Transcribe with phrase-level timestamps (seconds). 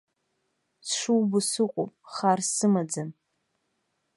[0.87, 3.09] Сшубо сыҟоуп, хар сымаӡам.